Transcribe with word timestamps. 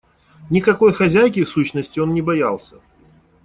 Никакой 0.49 0.93
хозяйки, 0.93 1.43
в 1.43 1.49
сущности, 1.49 1.99
он 1.99 2.13
не 2.15 2.23
боялся. 2.23 2.77